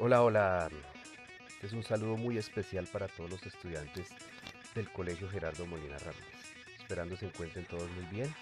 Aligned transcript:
Hola, 0.00 0.22
hola. 0.22 0.68
Es 1.60 1.72
un 1.72 1.82
saludo 1.82 2.16
muy 2.16 2.38
especial 2.38 2.86
para 2.86 3.08
todos 3.08 3.30
los 3.30 3.44
estudiantes 3.44 4.06
del 4.72 4.88
Colegio 4.92 5.28
Gerardo 5.28 5.66
Molina 5.66 5.98
Ramírez. 5.98 6.54
Esperando 6.78 7.16
se 7.16 7.26
encuentren 7.26 7.64
todos 7.64 7.90
muy 7.90 8.04
bien 8.04 8.32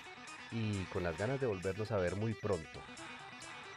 y 0.52 0.84
con 0.92 1.02
las 1.02 1.16
ganas 1.16 1.40
de 1.40 1.46
volverlos 1.46 1.92
a 1.92 1.96
ver 1.96 2.14
muy 2.14 2.34
pronto. 2.34 2.82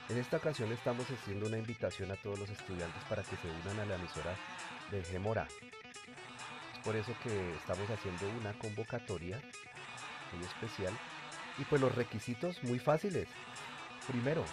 En 0.09 0.17
esta 0.17 0.35
ocasión 0.35 0.69
estamos 0.73 1.05
haciendo 1.09 1.47
una 1.47 1.57
invitación 1.57 2.11
a 2.11 2.17
todos 2.17 2.37
los 2.37 2.49
estudiantes 2.49 3.01
para 3.07 3.23
que 3.23 3.37
se 3.37 3.47
unan 3.47 3.79
a 3.79 3.85
la 3.85 3.95
emisora 3.95 4.35
de 4.91 5.01
Gemora. 5.05 5.47
Es 6.73 6.79
por 6.83 6.97
eso 6.97 7.13
que 7.23 7.53
estamos 7.53 7.89
haciendo 7.89 8.27
una 8.41 8.59
convocatoria 8.59 9.41
muy 10.33 10.45
especial 10.45 10.93
y 11.57 11.63
pues 11.63 11.79
los 11.79 11.95
requisitos 11.95 12.61
muy 12.65 12.79
fáciles. 12.79 13.29
Primero, 14.05 14.43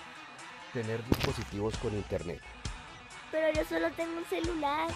tener 0.73 1.05
dispositivos 1.07 1.77
con 1.79 1.93
internet. 1.93 2.41
Pero 3.31 3.53
yo 3.53 3.65
solo 3.65 3.91
tengo 3.93 4.19
un 4.19 4.25
celular. 4.25 4.89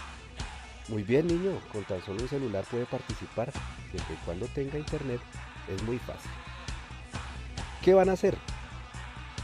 Muy 0.88 1.02
bien, 1.02 1.26
niño, 1.26 1.60
con 1.72 1.84
tan 1.84 2.02
solo 2.04 2.22
un 2.22 2.28
celular 2.28 2.64
puede 2.70 2.86
participar, 2.86 3.52
siempre 3.90 4.14
y 4.14 4.24
cuando 4.24 4.46
tenga 4.46 4.78
internet, 4.78 5.20
es 5.68 5.82
muy 5.82 5.98
fácil. 5.98 6.30
¿Qué 7.82 7.94
van 7.94 8.08
a 8.08 8.12
hacer? 8.12 8.36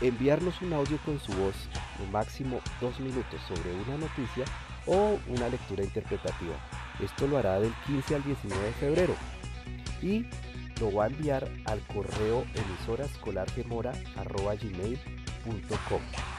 Enviarnos 0.00 0.60
un 0.62 0.72
audio 0.72 0.98
con 1.04 1.20
su 1.20 1.32
voz 1.32 1.54
de 1.98 2.06
máximo 2.10 2.60
dos 2.80 2.98
minutos 3.00 3.40
sobre 3.48 3.72
una 3.74 3.96
noticia 3.96 4.44
o 4.86 5.18
una 5.28 5.48
lectura 5.48 5.84
interpretativa. 5.84 6.54
Esto 7.02 7.26
lo 7.26 7.38
hará 7.38 7.60
del 7.60 7.72
15 7.86 8.14
al 8.14 8.24
19 8.24 8.64
de 8.64 8.72
febrero 8.72 9.14
y 10.02 10.26
lo 10.80 10.92
va 10.92 11.04
a 11.04 11.06
enviar 11.08 11.48
al 11.64 11.80
correo 11.86 12.44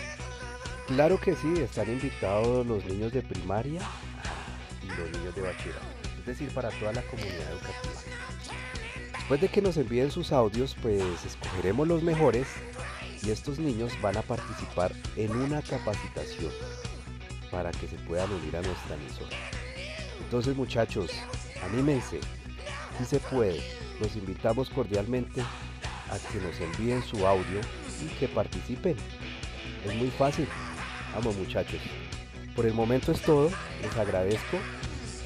Claro 0.86 1.20
que 1.20 1.34
sí, 1.34 1.52
están 1.58 1.90
invitados 1.90 2.66
los 2.66 2.84
niños 2.84 3.12
de 3.12 3.22
primaria 3.22 3.80
y 4.82 4.86
los 4.86 5.10
niños 5.10 5.34
de 5.34 5.42
bachillerato, 5.42 5.86
es 6.18 6.26
decir, 6.26 6.52
para 6.52 6.70
toda 6.70 6.92
la 6.92 7.02
comunidad 7.02 7.52
educativa. 7.52 7.94
Después 9.12 9.40
de 9.40 9.48
que 9.48 9.62
nos 9.62 9.78
envíen 9.78 10.10
sus 10.10 10.32
audios, 10.32 10.76
pues 10.82 11.02
escogeremos 11.24 11.88
los 11.88 12.02
mejores 12.02 12.46
y 13.22 13.30
estos 13.30 13.58
niños 13.58 13.92
van 14.02 14.18
a 14.18 14.22
participar 14.22 14.92
en 15.16 15.30
una 15.30 15.62
capacitación 15.62 16.52
para 17.50 17.70
que 17.70 17.88
se 17.88 17.96
puedan 17.96 18.30
unir 18.32 18.54
a 18.56 18.62
nuestra 18.62 18.96
emisora. 18.96 19.36
Entonces 20.24 20.56
muchachos, 20.56 21.10
anímense, 21.62 22.20
si 22.98 23.04
se 23.04 23.20
puede, 23.20 23.60
los 24.00 24.16
invitamos 24.16 24.70
cordialmente 24.70 25.42
a 26.10 26.18
que 26.32 26.40
nos 26.40 26.58
envíen 26.60 27.02
su 27.02 27.26
audio 27.26 27.60
y 28.02 28.06
que 28.18 28.28
participen. 28.28 28.96
Es 29.84 29.94
muy 29.94 30.10
fácil. 30.10 30.48
Vamos 31.14 31.36
muchachos. 31.36 31.80
Por 32.56 32.66
el 32.66 32.74
momento 32.74 33.12
es 33.12 33.20
todo. 33.22 33.50
Les 33.82 33.96
agradezco 33.96 34.58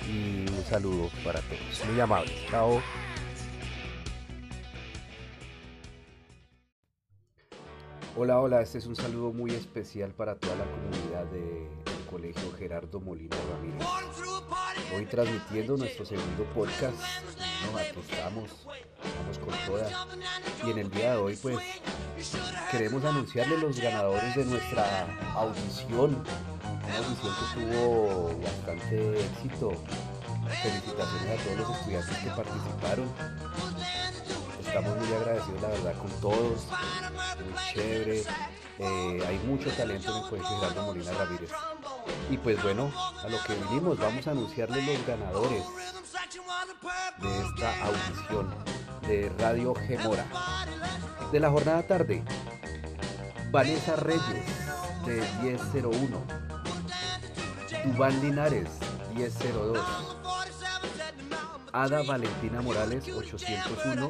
y 0.06 0.50
un 0.50 0.64
saludo 0.64 1.10
para 1.24 1.40
todos. 1.40 1.84
Muy 1.90 2.00
amables. 2.00 2.34
Chao. 2.50 2.80
Hola, 8.16 8.40
hola. 8.40 8.62
Este 8.62 8.78
es 8.78 8.86
un 8.86 8.96
saludo 8.96 9.32
muy 9.32 9.52
especial 9.52 10.12
para 10.12 10.34
toda 10.36 10.56
la 10.56 10.64
comunidad 10.64 11.26
del 11.26 11.68
Colegio 12.10 12.52
Gerardo 12.58 13.00
Molina 13.00 13.36
Ramírez. 13.52 14.37
Hoy 14.94 15.06
transmitiendo 15.06 15.76
nuestro 15.76 16.04
segundo 16.04 16.44
podcast. 16.54 16.96
No, 16.96 17.78
aquí 17.78 18.00
estamos. 18.10 18.50
Vamos 19.18 19.38
con 19.38 19.54
toda. 19.66 20.06
Y 20.64 20.70
en 20.70 20.78
el 20.78 20.90
día 20.90 21.12
de 21.12 21.16
hoy, 21.18 21.36
pues, 21.36 21.58
queremos 22.70 23.04
anunciarles 23.04 23.60
los 23.60 23.78
ganadores 23.78 24.34
de 24.34 24.44
nuestra 24.44 25.06
audición. 25.34 26.24
Una 26.84 26.98
audición 26.98 27.34
que 27.34 27.60
tuvo 27.60 28.40
bastante 28.42 29.20
éxito. 29.24 29.72
Felicitaciones 30.62 31.40
a 31.40 31.44
todos 31.44 31.58
los 31.58 31.78
estudiantes 31.78 32.18
que 32.18 32.30
participaron. 32.30 33.12
Estamos 34.60 34.96
muy 34.96 35.16
agradecidos, 35.16 35.62
la 35.62 35.68
verdad, 35.68 35.94
con 35.98 36.10
todos. 36.20 36.66
Muy 37.38 37.74
chévere. 37.74 38.24
Eh, 38.78 39.24
hay 39.26 39.38
mucho 39.40 39.70
talento 39.70 40.10
en 40.10 40.22
el 40.22 40.30
Colegio 40.30 40.60
Gerardo 40.60 40.82
Molina 40.82 41.12
Ramírez. 41.12 41.50
Y 42.30 42.36
pues 42.36 42.62
bueno, 42.62 42.92
a 42.94 43.28
lo 43.28 43.42
que 43.42 43.54
vinimos, 43.54 43.98
vamos 43.98 44.26
a 44.26 44.30
anunciarles 44.30 44.86
los 44.86 45.06
ganadores 45.06 45.64
de 47.20 47.40
esta 47.40 47.84
audición 47.84 48.54
de 49.08 49.32
Radio 49.38 49.74
Gemora. 49.74 50.26
De 51.32 51.40
la 51.40 51.50
jornada 51.50 51.82
tarde, 51.86 52.22
Vanessa 53.50 53.96
Reyes 53.96 54.44
de 55.04 55.24
1001, 55.42 56.24
Dubán 57.84 58.20
Linares 58.22 58.68
1002, 59.14 59.78
Ada 61.72 62.02
Valentina 62.02 62.62
Morales 62.62 63.08
801, 63.08 64.08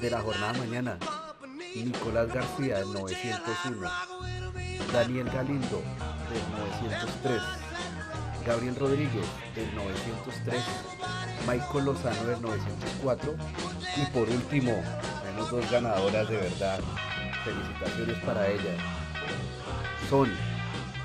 de 0.00 0.10
la 0.10 0.20
jornada 0.20 0.52
mañana, 0.54 0.98
Nicolás 1.84 2.32
García 2.32 2.78
del 2.78 2.92
901, 2.92 3.90
Daniel 4.92 5.30
Galindo 5.30 5.82
del 6.30 6.42
903, 6.82 7.42
Gabriel 8.46 8.76
Rodríguez 8.76 9.26
del 9.54 9.74
903, 9.74 10.62
Michael 11.46 11.84
Lozano 11.84 12.24
del 12.24 12.42
904 12.42 13.34
y 13.96 14.06
por 14.12 14.28
último 14.28 14.72
tenemos 15.22 15.50
dos 15.50 15.70
ganadoras 15.70 16.28
de 16.28 16.36
verdad. 16.36 16.80
Felicitaciones 17.44 18.24
para 18.24 18.48
ellas. 18.48 18.76
Son 20.10 20.28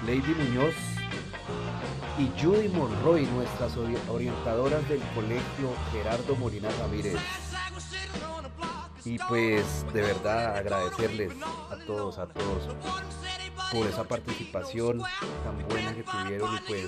Lady 0.06 0.34
Muñoz 0.34 0.76
y 2.18 2.42
Judy 2.42 2.68
Monroy, 2.70 3.26
nuestras 3.28 3.76
orientadoras 4.10 4.88
del 4.90 5.02
colegio 5.16 5.74
Gerardo 5.92 6.36
Molina 6.36 6.70
Ramírez. 6.80 7.18
Y 9.04 9.18
pues 9.18 9.66
de 9.94 10.02
verdad 10.02 10.58
agradecerles 10.58 11.34
a 11.72 11.78
todos, 11.86 12.18
a 12.18 12.28
todos 12.28 12.76
por 13.72 13.88
esa 13.88 14.04
participación 14.04 15.02
tan 15.44 15.68
buena 15.68 15.96
que 15.96 16.04
tuvieron 16.04 16.56
y 16.56 16.60
pues 16.68 16.88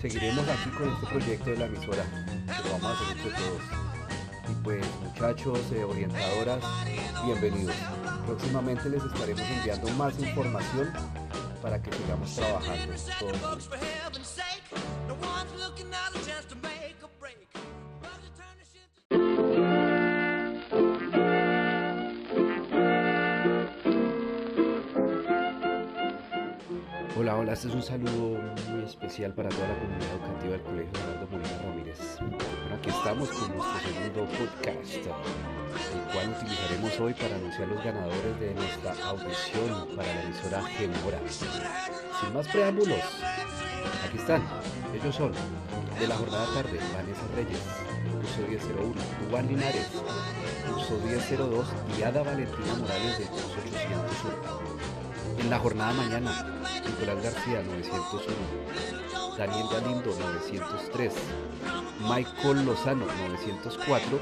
seguiremos 0.00 0.46
aquí 0.48 0.70
con 0.70 0.88
este 0.88 1.06
proyecto 1.06 1.50
de 1.50 1.56
la 1.56 1.66
emisora 1.66 2.04
que 2.46 2.68
lo 2.68 2.72
vamos 2.72 2.84
a 2.84 2.92
hacer 2.92 3.16
entre 3.16 3.30
todos. 3.32 3.62
Y 4.50 4.54
pues 4.64 4.86
muchachos, 5.02 5.60
eh, 5.72 5.84
orientadoras, 5.84 6.64
bienvenidos. 7.24 7.74
Próximamente 8.26 8.88
les 8.88 9.04
estaremos 9.04 9.42
enviando 9.42 9.90
más 9.90 10.18
información 10.18 10.92
para 11.60 11.82
que 11.82 11.92
sigamos 11.92 12.34
trabajando. 12.34 12.94
Hola, 27.28 27.40
hola, 27.40 27.52
este 27.52 27.68
es 27.68 27.74
un 27.74 27.82
saludo 27.82 28.40
muy 28.70 28.84
especial 28.84 29.34
para 29.34 29.50
toda 29.50 29.68
la 29.68 29.78
comunidad 29.78 30.12
educativa 30.12 30.52
del 30.52 30.62
Colegio 30.62 30.92
Gerardo 30.94 31.28
Molina 31.30 31.58
Ramírez. 31.62 31.98
Bueno, 32.20 32.74
aquí 32.74 32.88
estamos 32.88 33.28
con 33.28 33.54
nuestro 33.54 33.80
segundo 33.80 34.24
podcast, 34.32 34.94
el 34.96 36.02
cual 36.10 36.36
utilizaremos 36.40 37.00
hoy 37.00 37.12
para 37.12 37.36
anunciar 37.36 37.68
los 37.68 37.84
ganadores 37.84 38.40
de 38.40 38.54
nuestra 38.54 38.94
audición 39.04 39.88
para 39.94 40.14
la 40.14 40.22
emisora 40.22 40.62
Gemora. 40.62 41.20
Sin 41.28 42.32
más 42.32 42.48
preámbulos, 42.48 43.04
aquí 44.08 44.16
están, 44.16 44.42
ellos 44.94 45.14
son, 45.14 45.32
de 46.00 46.08
la 46.08 46.16
jornada 46.16 46.46
tarde, 46.54 46.80
Vanessa 46.94 47.26
Reyes, 47.36 47.60
curso 48.22 48.40
1001, 48.48 48.94
Juan 49.30 49.48
Linares, 49.48 49.88
curso 50.66 50.98
1002 51.04 51.68
y 51.98 52.02
Ada 52.04 52.22
Valentina 52.22 52.74
Morales 52.80 53.18
del 53.18 53.28
curso 53.28 53.52
801. 53.68 54.57
En 55.38 55.50
la 55.50 55.58
jornada 55.58 55.92
mañana, 55.92 56.62
Nicolás 56.84 57.22
García 57.22 57.62
901, 57.62 59.36
Daniel 59.38 59.66
Galindo 59.70 60.10
903, 60.18 61.12
Michael 62.00 62.66
Lozano 62.66 63.06
904 63.28 64.20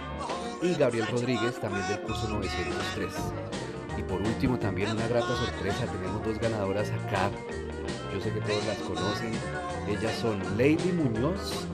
y 0.62 0.74
Gabriel 0.74 1.06
Rodríguez 1.08 1.58
también 1.58 1.88
del 1.88 2.00
curso 2.02 2.28
903. 2.28 3.12
Y 3.98 4.02
por 4.02 4.20
último 4.20 4.58
también 4.58 4.90
una 4.92 5.08
grata 5.08 5.34
sorpresa, 5.36 5.86
tenemos 5.86 6.24
dos 6.24 6.38
ganadoras 6.38 6.90
acá, 6.90 7.30
yo 8.12 8.20
sé 8.20 8.32
que 8.32 8.40
todos 8.40 8.66
las 8.66 8.78
conocen, 8.78 9.32
ellas 9.88 10.14
son 10.20 10.38
Lady 10.58 10.92
Muñoz 10.92 11.66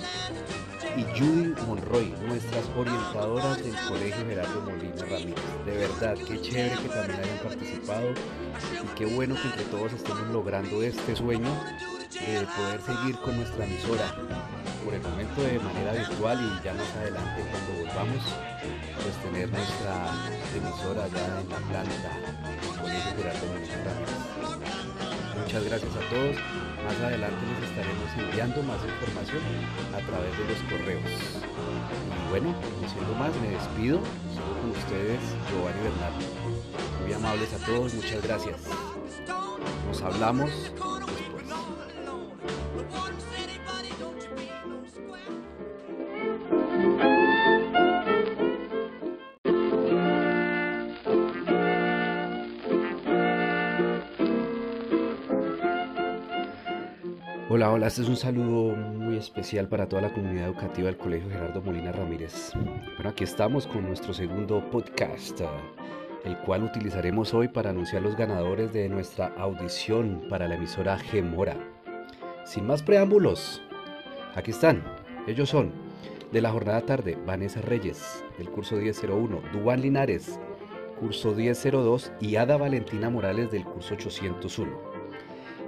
y 0.96 1.04
Judy 1.18 1.54
Monroy, 1.66 2.14
nuestras 2.26 2.64
orientadoras 2.76 3.62
del 3.62 3.74
Colegio 3.88 4.26
Gerardo 4.26 4.60
Molina 4.60 5.04
Ramírez. 5.04 5.34
De 5.64 5.76
verdad, 5.76 6.16
qué 6.26 6.40
chévere 6.40 6.76
que 6.82 6.88
también 6.88 7.20
hayan 7.20 7.38
participado 7.38 8.10
y 8.10 8.98
qué 8.98 9.06
bueno 9.06 9.34
que 9.34 9.48
entre 9.48 9.64
todos 9.64 9.92
estemos 9.92 10.28
logrando 10.28 10.82
este 10.82 11.16
sueño 11.16 11.50
de 12.10 12.46
poder 12.56 12.80
seguir 12.82 13.16
con 13.18 13.36
nuestra 13.36 13.64
emisora 13.64 14.14
por 14.84 14.94
el 14.94 15.02
momento 15.02 15.42
de 15.42 15.58
manera 15.58 15.92
virtual 15.92 16.38
y 16.40 16.64
ya 16.64 16.74
más 16.74 16.96
adelante 16.96 17.44
cuando 17.50 17.84
volvamos 17.84 18.22
pues 19.02 19.16
tener 19.22 19.48
nuestra 19.50 20.10
emisora 20.54 21.08
ya 21.08 21.40
en 21.40 21.48
la 21.48 21.56
planta 21.56 22.10
Colegio 22.80 23.12
Gerardo 23.16 24.81
Muchas 25.52 25.69
gracias 25.69 25.93
a 25.96 26.08
todos. 26.08 26.37
Más 26.82 26.96
adelante 26.96 27.37
les 27.60 27.69
estaremos 27.69 28.08
enviando 28.16 28.62
más 28.62 28.78
información 28.82 29.43
a 29.93 29.99
través 29.99 30.32
de 30.38 30.44
los 30.49 30.58
correos. 30.62 31.02
Y 31.04 32.31
bueno, 32.31 32.54
no 32.81 32.88
siendo 32.88 33.12
más, 33.16 33.31
me 33.37 33.50
despido. 33.50 34.00
Sigo 34.32 34.60
con 34.62 34.70
ustedes, 34.70 35.20
Giovanni 35.50 35.82
Bernal. 35.82 36.12
Muy 37.02 37.12
amables 37.12 37.52
a 37.52 37.66
todos, 37.66 37.93
muchas 37.93 38.22
gracias. 38.22 38.56
Nos 39.88 40.00
hablamos 40.00 40.72
Hola, 57.54 57.70
hola, 57.70 57.88
este 57.88 58.00
es 58.00 58.08
un 58.08 58.16
saludo 58.16 58.75
muy 58.75 59.19
especial 59.19 59.69
para 59.69 59.87
toda 59.87 60.00
la 60.00 60.14
comunidad 60.14 60.46
educativa 60.46 60.87
del 60.87 60.96
Colegio 60.96 61.28
Gerardo 61.28 61.60
Molina 61.60 61.93
Ramírez. 61.93 62.50
Bueno, 62.54 63.10
aquí 63.10 63.25
estamos 63.25 63.66
con 63.66 63.87
nuestro 63.87 64.14
segundo 64.14 64.64
podcast, 64.70 65.38
el 66.25 66.38
cual 66.46 66.62
utilizaremos 66.62 67.34
hoy 67.34 67.49
para 67.49 67.69
anunciar 67.69 68.00
los 68.00 68.16
ganadores 68.16 68.72
de 68.72 68.88
nuestra 68.88 69.34
audición 69.37 70.22
para 70.31 70.49
la 70.49 70.54
emisora 70.54 70.96
Gemora. 70.96 71.54
Sin 72.46 72.66
más 72.66 72.82
preámbulos, 72.82 73.60
aquí 74.34 74.52
están. 74.52 74.82
Ellos 75.26 75.50
son 75.50 75.72
de 76.32 76.40
la 76.40 76.52
jornada 76.52 76.81
tarde, 76.81 77.19
Vanessa 77.26 77.60
Reyes, 77.60 78.25
del 78.38 78.48
curso 78.48 78.76
1001, 78.76 79.43
Duan 79.52 79.82
Linares, 79.82 80.40
curso 80.98 81.34
1002 81.34 82.12
y 82.19 82.37
Ada 82.37 82.56
Valentina 82.56 83.10
Morales 83.10 83.50
del 83.50 83.64
curso 83.64 83.93
801. 83.93 84.72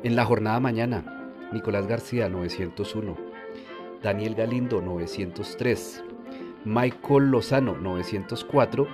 En 0.03 0.17
la 0.17 0.25
jornada 0.25 0.61
mañana, 0.61 1.15
Nicolás 1.55 1.87
García 1.87 2.29
901, 2.29 3.17
Daniel 4.03 4.35
Galindo 4.35 4.83
903, 4.83 6.05
Michael 6.65 7.31
Lozano 7.31 7.77
904 7.77 8.87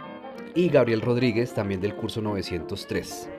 y 0.54 0.68
Gabriel 0.68 1.00
Rodríguez 1.00 1.54
también 1.54 1.80
del 1.80 1.96
curso 1.96 2.20
903. 2.20 3.30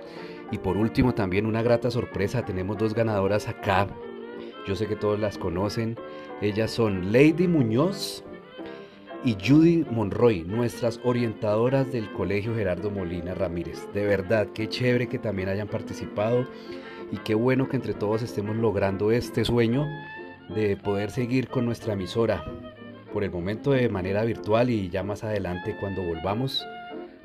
Y 0.51 0.57
por 0.57 0.75
último 0.75 1.13
también 1.13 1.45
una 1.45 1.61
grata 1.61 1.91
sorpresa, 1.91 2.43
tenemos 2.43 2.77
dos 2.77 2.93
ganadoras 2.93 3.47
acá. 3.47 3.87
Yo 4.67 4.75
sé 4.75 4.87
que 4.87 4.95
todos 4.95 5.19
las 5.19 5.37
conocen. 5.37 5.97
Ellas 6.41 6.71
son 6.71 7.13
Lady 7.13 7.47
Muñoz 7.47 8.23
y 9.23 9.35
Judy 9.35 9.85
Monroy, 9.89 10.43
nuestras 10.43 10.99
orientadoras 11.03 11.91
del 11.91 12.11
Colegio 12.11 12.55
Gerardo 12.55 12.89
Molina 12.89 13.35
Ramírez. 13.35 13.87
De 13.93 14.03
verdad, 14.03 14.47
qué 14.53 14.67
chévere 14.67 15.07
que 15.07 15.19
también 15.19 15.47
hayan 15.47 15.67
participado 15.67 16.47
y 17.11 17.17
qué 17.17 17.35
bueno 17.35 17.67
que 17.67 17.75
entre 17.75 17.93
todos 17.93 18.21
estemos 18.21 18.55
logrando 18.55 19.11
este 19.11 19.45
sueño 19.45 19.85
de 20.49 20.77
poder 20.77 21.11
seguir 21.11 21.49
con 21.49 21.65
nuestra 21.65 21.93
emisora 21.93 22.43
por 23.13 23.23
el 23.23 23.31
momento 23.31 23.71
de 23.71 23.89
manera 23.89 24.23
virtual 24.23 24.69
y 24.69 24.89
ya 24.89 25.03
más 25.03 25.23
adelante 25.23 25.75
cuando 25.79 26.01
volvamos 26.01 26.65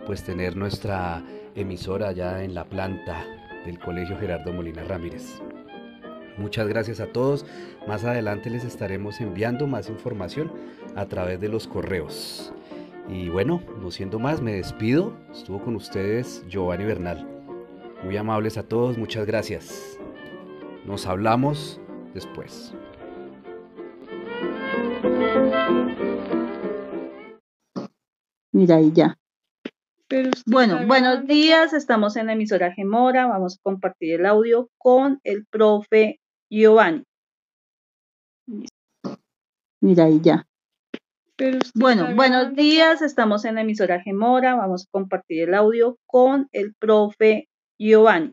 pues 0.07 0.23
tener 0.23 0.57
nuestra 0.57 1.23
emisora 1.55 2.13
ya 2.13 2.43
en 2.43 2.55
la 2.55 2.65
planta 2.65 3.25
del 3.65 3.79
Colegio 3.79 4.17
Gerardo 4.19 4.53
Molina 4.53 4.85
Ramírez. 4.85 5.41
Muchas 6.39 6.69
gracias 6.69 7.01
a 7.01 7.07
todos. 7.07 7.45
Más 7.89 8.05
adelante 8.05 8.51
les 8.51 8.65
estaremos 8.65 9.21
enviando 9.21 9.67
más 9.67 9.89
información 9.89 10.53
a 10.95 11.07
través 11.07 11.41
de 11.41 11.49
los 11.49 11.67
correos. 11.67 12.53
Y 13.09 13.29
bueno, 13.29 13.63
no 13.81 13.91
siendo 13.91 14.19
más, 14.19 14.41
me 14.41 14.53
despido. 14.53 15.13
Estuvo 15.33 15.61
con 15.61 15.75
ustedes 15.77 16.45
Giovanni 16.49 16.85
Bernal. 16.85 17.36
Muy 18.07 18.17
amables 18.17 18.57
a 18.57 18.63
todos, 18.63 18.97
muchas 18.97 19.27
gracias. 19.27 19.99
Nos 20.85 21.07
hablamos 21.07 21.81
después. 22.15 22.73
Mira, 28.53 28.81
y 28.81 28.93
ya. 28.93 29.19
bueno, 30.47 30.87
buenos 30.87 31.27
días, 31.27 31.73
estamos 31.73 32.15
en 32.15 32.27
la 32.27 32.35
emisora 32.35 32.73
Gemora, 32.73 33.27
vamos 33.27 33.57
a 33.57 33.63
compartir 33.65 34.21
el 34.21 34.27
audio 34.27 34.71
con 34.79 35.19
el 35.25 35.45
profe 35.45 36.21
Giovanni. 36.49 37.03
Mira, 39.81 40.09
y 40.09 40.21
ya. 40.21 40.47
bueno, 41.75 42.15
buenos 42.15 42.55
días, 42.55 43.03
estamos 43.03 43.45
en 43.45 43.57
la 43.57 43.63
emisora 43.63 44.01
Gemora, 44.01 44.55
vamos 44.55 44.85
a 44.85 44.91
compartir 44.93 45.49
el 45.49 45.55
audio 45.55 45.99
con 46.07 46.49
el 46.53 46.73
profe 46.77 47.49
Giovanni. 47.79 48.33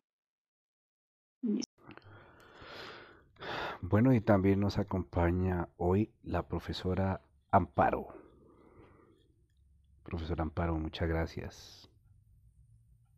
Bueno, 3.81 4.13
y 4.13 4.22
también 4.22 4.62
nos 4.62 4.78
acompaña 4.78 5.68
hoy 5.78 6.10
la 6.24 6.48
profesora 6.48 7.22
Amparo. 7.51 8.07
Profesora 10.04 10.44
Amparo, 10.44 10.75
muchas 10.75 11.10
gracias. 11.10 11.93